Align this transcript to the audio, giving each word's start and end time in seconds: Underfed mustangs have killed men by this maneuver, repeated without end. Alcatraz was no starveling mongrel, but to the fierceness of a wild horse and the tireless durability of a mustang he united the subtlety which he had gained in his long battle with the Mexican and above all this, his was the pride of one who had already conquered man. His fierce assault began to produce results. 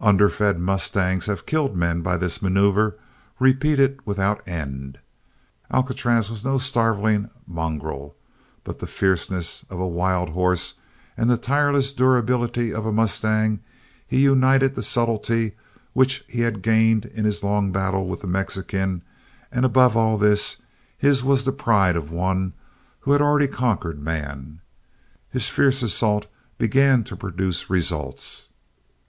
Underfed 0.00 0.56
mustangs 0.58 1.26
have 1.26 1.46
killed 1.46 1.76
men 1.76 2.00
by 2.02 2.16
this 2.16 2.42
maneuver, 2.42 2.98
repeated 3.38 4.00
without 4.04 4.40
end. 4.44 4.98
Alcatraz 5.70 6.28
was 6.28 6.44
no 6.44 6.58
starveling 6.58 7.30
mongrel, 7.46 8.16
but 8.64 8.80
to 8.80 8.80
the 8.86 8.90
fierceness 8.90 9.64
of 9.70 9.78
a 9.78 9.86
wild 9.86 10.30
horse 10.30 10.74
and 11.16 11.30
the 11.30 11.36
tireless 11.36 11.94
durability 11.94 12.74
of 12.74 12.84
a 12.84 12.90
mustang 12.90 13.60
he 14.04 14.22
united 14.24 14.74
the 14.74 14.82
subtlety 14.82 15.52
which 15.92 16.24
he 16.28 16.40
had 16.40 16.62
gained 16.62 17.04
in 17.04 17.24
his 17.24 17.44
long 17.44 17.70
battle 17.70 18.08
with 18.08 18.22
the 18.22 18.26
Mexican 18.26 19.02
and 19.52 19.64
above 19.64 19.96
all 19.96 20.18
this, 20.18 20.62
his 20.98 21.22
was 21.22 21.44
the 21.44 21.52
pride 21.52 21.94
of 21.94 22.10
one 22.10 22.54
who 22.98 23.12
had 23.12 23.22
already 23.22 23.46
conquered 23.46 24.02
man. 24.02 24.58
His 25.30 25.48
fierce 25.48 25.80
assault 25.80 26.26
began 26.58 27.04
to 27.04 27.14
produce 27.14 27.70
results. 27.70 28.48